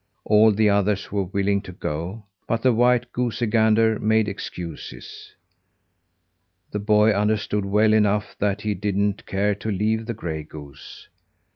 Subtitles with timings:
[0.25, 5.35] All the others were willing to go, but the white goosey gander made excuses.
[6.71, 11.07] The boy understood well enough that he didn't care to leave the gray goose.